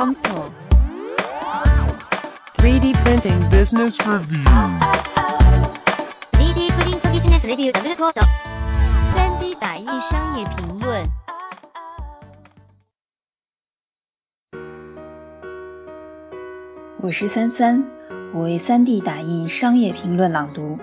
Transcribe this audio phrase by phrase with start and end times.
[0.00, 0.50] Punctual
[2.58, 4.44] 3D Printing Business Review
[6.32, 11.08] 3D プリントビジネスレビューダブルコート 3D 打印商业评论
[17.00, 17.84] 我是三三，
[18.34, 20.78] 我为 3D 打印商业评论朗读。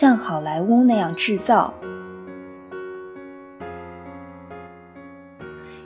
[0.00, 1.74] 像好莱坞那样制造。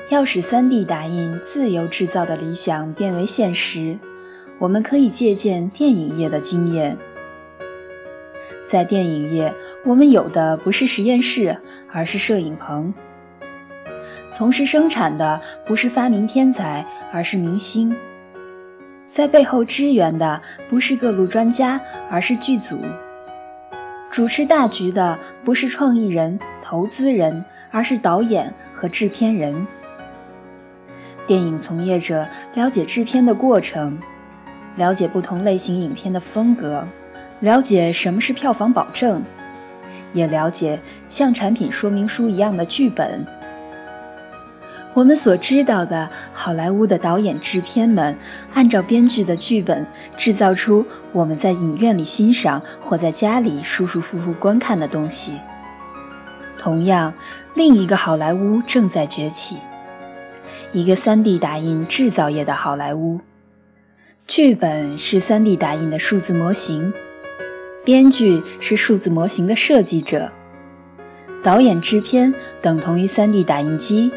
[0.09, 3.99] 要使 3D 打印自由制造的理想变为现实，
[4.57, 6.97] 我们可以借鉴电影业的经验。
[8.71, 9.53] 在电影业，
[9.85, 11.57] 我们有的不是实验室，
[11.91, 12.91] 而是摄影棚；
[14.35, 17.93] 从事生产的不是发明天才，而是明星；
[19.13, 21.79] 在背后支援的不是各路专家，
[22.09, 22.77] 而是剧组；
[24.11, 29.67] 主持大局的不是创意人、投资人，而是导演和制片人。
[31.29, 33.99] 电影从业者了解制片的过程，
[34.75, 36.87] 了解不同类型影片的风格，
[37.39, 39.21] 了解什么是票房保证，
[40.11, 43.27] 也了解像产品说明书一样的剧本。
[44.95, 48.17] 我们所知道的好莱坞的导演、制片们，
[48.55, 49.85] 按照编剧的剧本
[50.17, 55.35] 制造出我们在影院里欣赏或在家里舒舒服服观看的东西。
[56.57, 57.13] 同样，
[57.53, 59.59] 另一个好莱坞正在崛起。
[60.73, 63.19] 一个 3D 打印制造业的好莱坞，
[64.27, 66.93] 剧本是 3D 打印的数字模型，
[67.83, 70.31] 编剧是数字模型的设计者，
[71.43, 74.11] 导演制片等同于 3D 打印机，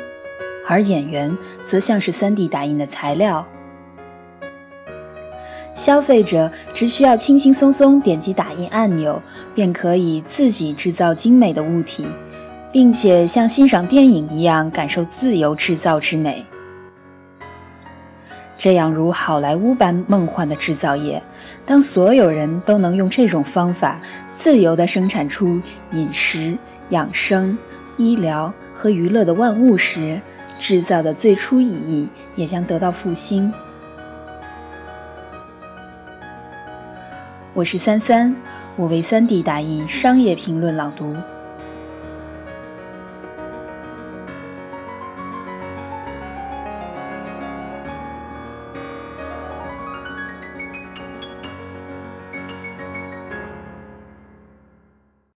[0.67, 1.39] 而演员
[1.71, 3.47] 则像是 3D 打印的材料。
[5.77, 9.21] 消费者只需要轻轻松松点击打印按钮，
[9.55, 12.07] 便可以自己制造精美的物体。
[12.73, 16.43] 并且像欣赏电影一样感受自由制造之美，
[18.57, 21.23] 这样如好莱坞般梦幻的制造业，
[21.67, 24.01] 当所有人都能用这种方法
[24.43, 25.61] 自由地生产出
[25.93, 26.57] 饮食、
[26.89, 27.59] 养生、
[27.99, 30.19] 医疗和娱乐的万物时，
[30.63, 33.53] 制造的最初意义也将得到复兴。
[37.53, 38.35] 我是三三，
[38.77, 41.15] 我为三 D 打印商业评论朗读。